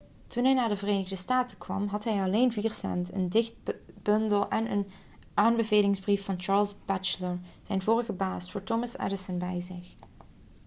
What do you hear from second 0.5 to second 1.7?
naar de verenigde staten